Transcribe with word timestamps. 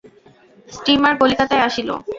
Steamer 0.69 1.13
কলিকাতায় 1.21 1.65
আসিল। 1.67 1.89